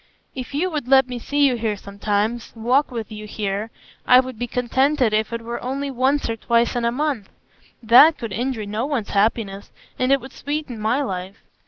[0.33, 5.13] "If you would let me see you here sometimes,—walk with you here,—I would be contented
[5.13, 7.29] if it were only once or twice in a month.
[7.83, 9.69] That could injure no one's happiness,
[9.99, 11.43] and it would sweeten my life.